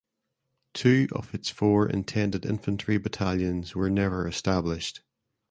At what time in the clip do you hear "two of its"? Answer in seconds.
0.73-1.51